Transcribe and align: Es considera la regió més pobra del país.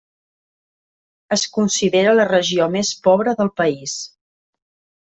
Es 1.37 1.43
considera 1.59 2.17
la 2.21 2.27
regió 2.31 2.71
més 2.79 2.95
pobra 3.09 3.39
del 3.45 3.55
país. 3.63 3.97